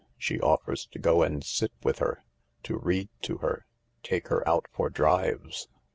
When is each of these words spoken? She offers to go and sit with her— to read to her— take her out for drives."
She 0.17 0.39
offers 0.39 0.87
to 0.87 0.97
go 0.97 1.21
and 1.21 1.43
sit 1.43 1.71
with 1.83 1.99
her— 1.99 2.23
to 2.63 2.75
read 2.79 3.09
to 3.21 3.37
her— 3.37 3.67
take 4.01 4.29
her 4.29 4.41
out 4.49 4.65
for 4.73 4.89
drives." 4.89 5.67